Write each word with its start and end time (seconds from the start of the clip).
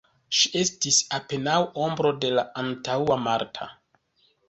Ŝi 0.37 0.49
estis 0.61 0.97
apenaŭ 1.19 1.59
ombro 1.85 2.17
de 2.25 2.35
la 2.41 2.49
antaŭa 2.65 3.23
Marta. 3.29 3.73